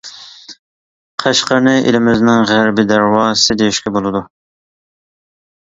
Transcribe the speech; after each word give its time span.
قەشقەرنى 1.23 1.75
ئېلىمىزنىڭ 1.91 2.49
«غەربىي 2.53 2.89
دەرۋازىسى» 2.93 3.61
دېيىشكە 3.61 3.97
بولىدۇ. 4.01 4.25